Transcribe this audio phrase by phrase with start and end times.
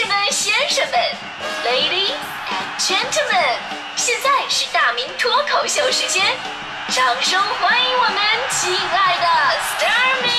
[0.00, 0.98] 士们、先生们
[1.62, 2.16] ，Ladies
[2.48, 3.58] and Gentlemen，
[3.96, 6.24] 现在是大明脱口秀时间，
[6.88, 8.16] 掌声欢迎我们
[8.48, 9.26] 亲爱的
[9.60, 10.30] s t a r m y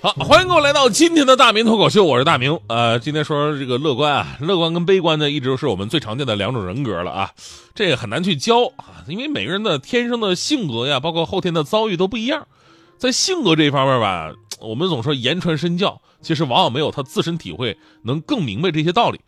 [0.00, 2.58] 好，欢迎各位来到今天的大明脱口秀，我是大明。
[2.66, 7.30] 呃，今天说这个乐观啊，乐观跟悲观呢，一直是我们最常见的两种人格了啊。
[7.76, 12.48] 这个很难去教啊，因为每个人的天生的性格呀，包括后天的遭遇都不一样。
[13.02, 19.20] 在性格这一方面吧，我们总说言传身教，其实往往没有他自身体会能更明白这些道理。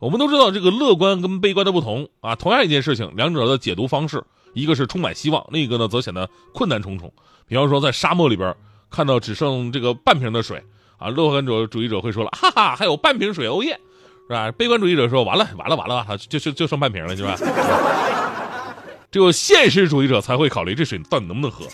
[0.00, 4.22] 我们都知道这个乐观跟悲观的不同啊，同样一件事情，两者的解读方式，
[4.52, 7.10] 一个是充满希望，另一个呢则显得困难重重。
[7.48, 8.54] 比方说在沙漠里边。
[8.90, 10.62] 看到只剩这个半瓶的水
[10.98, 13.80] 啊，乐观主主义者会说了，哈哈，还有半瓶水，哦耶，
[14.28, 14.52] 是吧？
[14.52, 17.34] 悲观主义者说，完了，完了，完了，就就就剩半瓶了，是吧？
[19.10, 21.64] 只有现实主义者才会考虑这水到底能不能喝。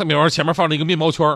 [0.00, 1.28] 再比方说前面放着一个面包圈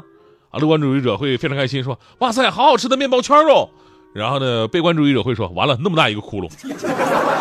[0.49, 3.69] 啊，乐观主义者会非常开心，说，哇塞，好好吃的面包圈哦。
[4.15, 6.51] 然后呢，悲观主义者会说，完了，那么大一个窟窿。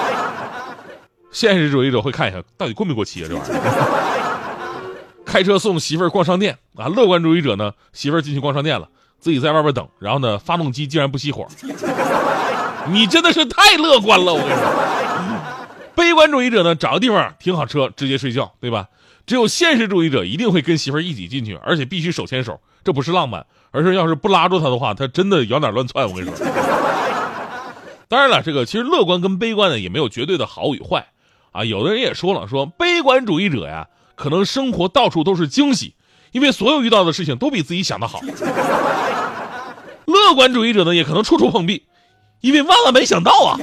[1.32, 4.92] 现实主义者会看一下，到底过没过期啊，这玩意儿。
[5.24, 11.48] 开车送媳妇儿逛商店啊，乐观主义者呢，媳妇儿进去逛商店了，自己在外边等，然后呢，发动机竟然不熄火，
[12.92, 14.70] 你真的是太乐观了，我跟你说。
[15.96, 18.88] 悲观主义者呢，找个地方停好车，直接睡觉，对吧？
[19.26, 26.46] 只有现实主义者一定会跟媳妇儿一起进去，而且必须手牵手，这不是浪漫，而是要是不拉住他的话，他真的摇哪乱窜，我跟你说。
[28.10, 31.08] 当然了，这个其实乐观跟悲观呢也没有绝对的好与坏
[31.52, 33.88] 啊，有的人也说了，说悲观主义者呀。
[34.16, 35.96] 可能生活到处都是惊喜，
[36.32, 38.22] 因为所有遇到的事情都比自己想的好。
[40.06, 41.84] 乐观主义者呢，也可能处处碰壁，
[42.42, 43.58] 因为万万没想到啊。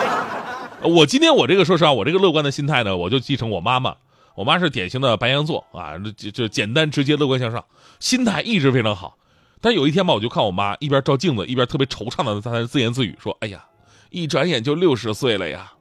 [0.80, 3.96] 我今天我这个说实话，我这个乐观的心态呢，我就继承我妈妈。
[4.36, 7.64] 我妈是典型的白羊座啊，就就简单直接、乐观向上，
[7.98, 9.16] 心态一直非常好。
[9.62, 13.64] 但有一天吧，我就看我妈一边照镜子，一边特别惆怅的在那自言自语说：“哎呀，
[14.10, 15.72] 一转眼就六十岁了呀。”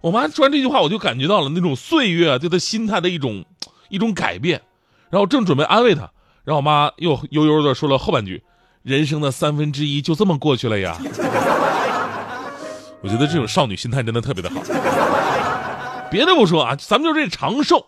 [0.00, 3.44] 我妈说完这句话，我就感觉到了那种岁月对她心态的一种
[3.90, 4.62] 一种改变，
[5.10, 6.10] 然后正准备安慰她，
[6.44, 8.42] 然后我妈又悠悠的说了后半句
[8.82, 10.96] ：“人生的三分之一就这么过去了呀。”
[13.02, 14.62] 我觉得这种少女心态真的特别的好。
[16.12, 17.86] 别的不说啊，咱们就这长寿，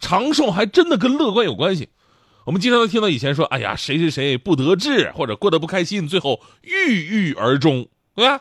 [0.00, 1.90] 长寿还真的跟乐观有关系。
[2.46, 8.40] 我们经常都听到以前说：“哎呀，谁谁谁不得志或者过得不开心，最后郁郁而终，对吧？”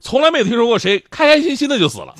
[0.00, 2.14] 从来没有听说过谁开开心心的就死了，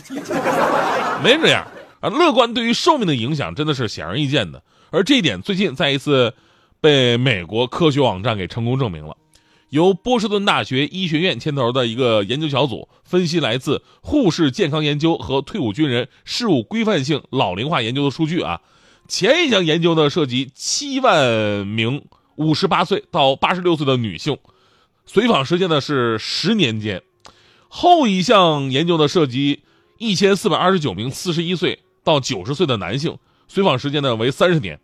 [1.22, 1.66] 没这样
[2.00, 2.08] 啊！
[2.08, 6.32] 乐观对于寿命的影响真的是显而易见的，而这一点最近在一次
[6.81, 9.14] 被美国科学网站给成功证明了。
[9.74, 18.60] 由波士顿大学医学院牵头的一个研究小组分析来自护士健康研究和退伍军人事务规范性老龄化研究的数据啊。
[19.08, 22.04] 前一项研究呢涉及七万名
[22.36, 24.38] 五十八岁到八十六岁的女性，
[25.06, 27.02] 随访时间呢是十年间。
[27.66, 29.64] 后一项研究呢，涉及
[29.98, 33.18] 一千四百二十九名四十一岁到九十岁的男性，
[33.48, 34.78] 随访时间呢为三十年。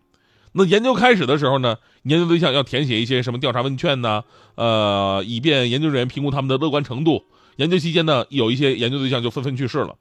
[0.51, 4.25] 那研究开始的时候呢，研究对象要填写一些什么调查问卷呢？
[4.55, 7.25] 呃，以便研究人员评估他们的乐观程度。
[7.57, 9.97] 研究期间呢，有一些研究对象就纷纷去世了。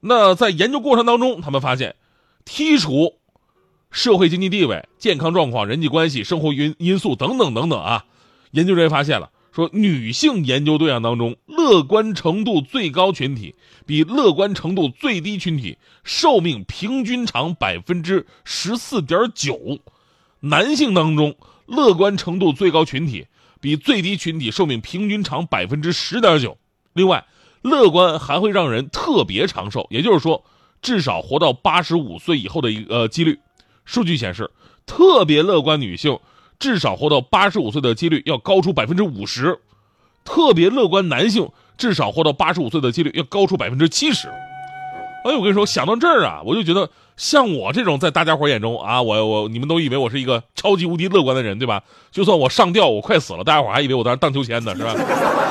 [0.00, 1.96] 那在研究过程当中，他们发现，
[2.46, 3.14] 剔除
[3.90, 8.06] 社会经济地位、健康状况、人际关系、生活因因素等等等等啊，
[8.52, 9.30] 研究人员发现了。
[9.50, 13.56] 说女性研究对象当中，乐观程度最高群体
[13.86, 19.78] 比乐观程度最低群体寿命平均长百分之十四点九；
[20.40, 23.26] 男性当中，乐观程度最高群体
[23.60, 26.56] 比最低群体寿命平均长百分之十点九。
[26.92, 27.26] 另外，
[27.62, 30.44] 乐观还会让人特别长寿，也就是说，
[30.80, 33.38] 至少活到八十五岁以后的一个呃几率。
[33.84, 34.50] 数据显示，
[34.86, 36.18] 特别乐观女性。
[36.60, 39.60] 至少活到八十五岁的几率要高出百分之五十，
[40.24, 44.28] 特别乐观男性至少活到八十五岁的几率要高出百分之七十。
[45.28, 51.82] 哎，我跟你说，想到这儿啊，我就觉得像我这种在大家伙眼中啊，我我你们都以为我是一个超级无敌乐观的人，对吧？
[52.10, 54.94] 就算我上吊，我快死了，大家伙还以为我在那荡秋千呢，是吧？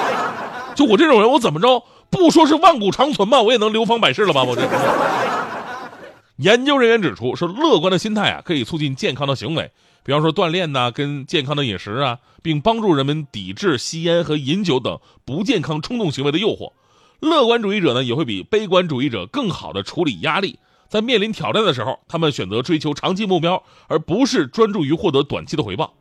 [0.75, 4.43] 就我这种人，我怎么着不说是万古长存吧，我也能流芳百世了吧？
[4.43, 4.61] 我这。
[6.37, 9.71] 研究人员指出，说乐观的心态啊，可以促进健康的行为。
[10.03, 16.71] 比方说锻炼呐，跟健康的饮食啊，并帮助人们抵制吸烟和饮酒等不健康冲动行为的诱惑。
[17.19, 20.59] 乐观主义者呢，也会比悲观主义者更好的处理压力。
[20.87, 25.93] 在面临挑战的时候，他们选择追求长期目标，而不是专注于获得短期的回报。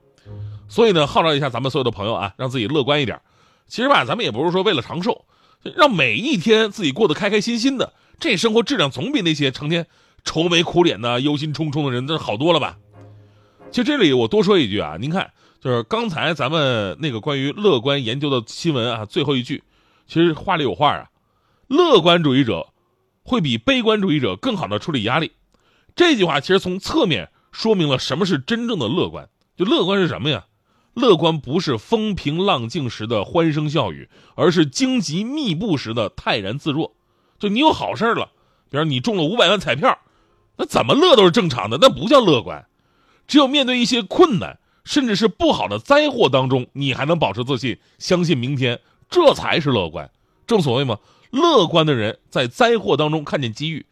[0.68, 3.20] 所以呢，号召一下咱们所有的朋友啊，让自己乐观一点。
[3.66, 5.24] 其实吧，咱们也不是说为了长寿，
[5.74, 9.86] 让每一天自己过得开开心心的，这生活质量总比那些成天
[10.24, 12.76] 愁眉苦脸的、忧心忡忡的人那好多了吧。
[13.70, 19.64] 其实这里我多说一句啊，您看，就是刚才咱们那个关于乐观研究的新闻啊，最后一句，
[20.06, 21.10] 其实话里有话啊，
[21.68, 22.68] 乐观主义者
[23.22, 25.32] 会比悲观主义者更好的处理压力。
[25.94, 29.28] 这句话其实从侧面说明了什么是真正的乐观。
[29.56, 30.46] 就乐观是什么呀？
[30.92, 36.94] 乐观不是风平浪静时的欢声笑语，而是荆棘密布时的泰然自若。
[37.38, 38.30] 就你有好事了，
[38.70, 39.98] 比如你中了五百万彩票，
[40.56, 42.66] 那怎么乐都是正常的，那不叫乐观。
[43.26, 50.10] 只有面对一些困难，甚至是不好的灾祸当中，你还能保持自信，相信明天，这才是乐观。
[50.46, 50.98] 正所谓嘛，
[51.30, 53.86] 乐观的人在灾祸当中看见机遇，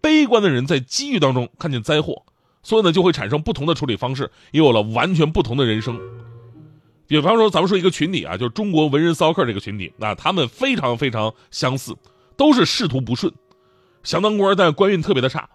[0.00, 2.24] 悲观的人在机遇当中看见灾祸，
[2.62, 6.00] 所以呢，就会产生不同的处理方式，也有了完全不同的人生。
[7.06, 11.96] 比方说，咱们说一个群体啊，就是中国文人骚客这个群体，那他们非常非常相似，
[12.36, 13.32] 都是仕途不顺，
[14.02, 15.48] 想当官，但官运特别的差。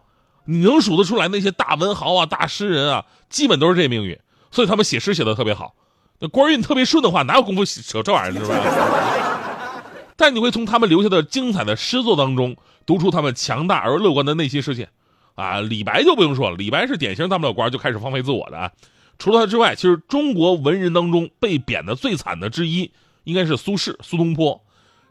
[0.46, 4.20] 你能数得出来那些大文豪啊、大诗人啊，基本都是这命运，
[4.52, 5.74] 所以他们写诗写的特别好。
[6.20, 9.82] 那官运特别顺的话，哪有功夫扯这玩意儿，是吧？
[10.16, 14.88] 但你会从他们留下的精彩的诗作当中，读出他们强大而乐观的内心世界。
[15.36, 18.72] 啊，李白就不用说了，李白是典型当不了官就开始放飞自我的啊。
[19.20, 22.92] 除了他之外，其实中国文人当中被贬的最惨的之一，
[23.26, 24.62] 应该是苏轼、苏东坡。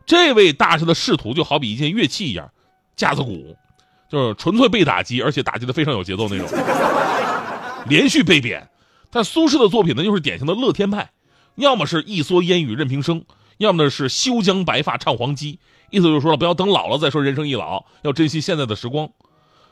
[0.06, 2.50] 这位大师的仕途就好比一件乐器一样，
[2.96, 3.54] 架子鼓，
[4.10, 6.48] 就是纯粹被打击，而且打击的非常有节奏那种，
[7.88, 8.66] 连续被贬。
[9.14, 11.12] 但苏轼的作品呢，又是典型的乐天派，
[11.54, 13.24] 要么是一蓑烟雨任平生，
[13.58, 15.60] 要么呢是休将白发唱黄鸡。
[15.90, 19.08] 意思就是说了，不要等老了再说人生易老，要珍惜现在的时光。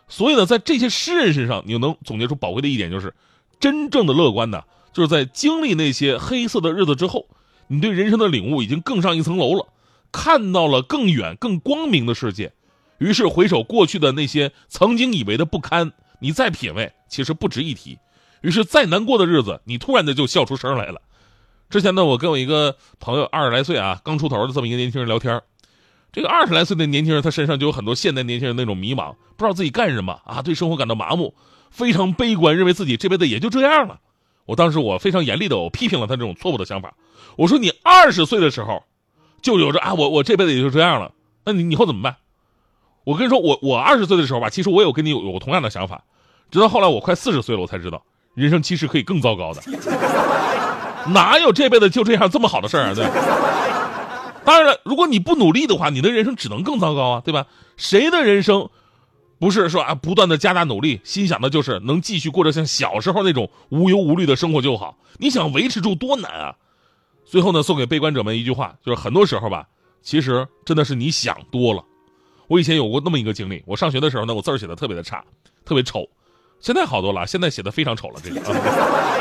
[0.06, 3.12] 所以呢，在这些诗人身上，你能总结出宝贵的一点就是。
[3.58, 4.62] 真正的乐观呢，
[4.92, 7.26] 就是在经历那些黑色的日子之后，
[7.66, 9.66] 你对人生的领悟已经更上一层楼了，
[10.12, 12.52] 看到了更远、更光明的世界。
[12.98, 17.98] 于是回首过去的那些曾经以为的不堪，你再品味，其实不值一提。
[18.42, 21.00] 于是再难过的日子，你突然的就笑出声来了。
[21.70, 25.40] 之前呢，我跟我一个朋友二十来岁啊，刚出头的这么一个年轻人聊天，
[26.12, 31.34] 这个二十来岁的年轻人，他身上就有很多现代年轻人那种迷茫，不知道自己干什么啊，对生活感到麻木。
[31.70, 33.98] 非常悲观，认为自己这辈子也就这样了。
[34.44, 36.94] 我当时我非常严厉的我批评了他这种错误的想法。
[37.36, 38.84] 我说你二十岁的时候
[39.40, 41.12] 就有着啊，我我这辈子也就这样了，
[41.46, 42.16] 那你以后怎么办？
[43.04, 46.04] 我跟你说，我我二十岁的时候吧，其实我有跟你有有同样的想法，
[46.50, 49.62] 直到后来我快四十岁了，我才知道人生其实可以更糟糕的，
[51.08, 52.94] 哪有这辈子就这样这么好的事儿啊？
[52.94, 53.04] 对。
[54.44, 57.46] 当然了，如果你不努力的话，你的人生只能更糟糕啊，对吧？
[57.76, 58.68] 谁的人生？
[59.38, 64.96] 不是说啊，不断的加大努力，心想的就是能继续过着像小时候那种无忧无虑的生活就好。
[65.18, 66.54] 你想维持住多难啊！
[67.24, 69.66] 最后呢，送给悲观者们一句话，就是很多时候吧，
[70.02, 71.84] 其实真的是你想多了。
[72.48, 75.24] 我以前有过那么一个经历，我上学的时候呢，我字儿写的特别的差，
[75.64, 76.08] 特别丑。
[76.62, 78.40] 现在好多了，现在写的非常丑了，这个。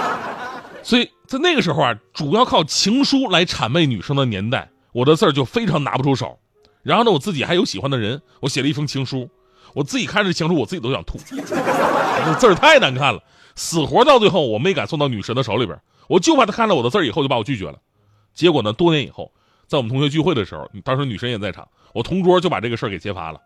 [0.84, 6.38] 所以在那个时候啊，主要靠情书来谄媚女生的年代，我的字儿就非常拿不出手。
[6.84, 9.28] 然后呢，我自己还有喜欢的人，我写了一封情书。
[9.74, 11.18] 我自己看着情书，我自己都想吐，
[12.38, 13.24] 字儿太难看了，
[13.56, 17.80] 死活到最后我没敢送到女神的手里边，我就怕她看了我的字儿以后就把我拒绝了。
[18.36, 19.32] 结果呢，多年以后，
[19.68, 23.40] 在我们同学聚会的时候，当时女神也在场，我同桌就把这个事儿给揭发了。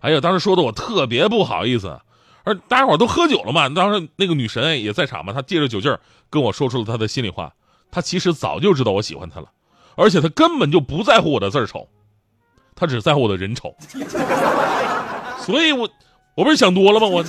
[0.00, 1.98] 哎呀，当时说的我特别不好意思，
[2.44, 5.98] 而大家伙都喝酒了嘛，当时那个女神也在场嘛，她借着酒劲儿
[6.30, 7.52] 跟我说出了她的心里话。
[7.90, 9.46] 她其实早就知道我喜欢她了，
[9.96, 11.88] 而且她根本就不在乎我的字丑，
[12.74, 13.74] 她只在乎我的人丑。
[15.40, 15.88] 所以，我
[16.34, 17.06] 我不是想多了吗？
[17.06, 17.24] 我。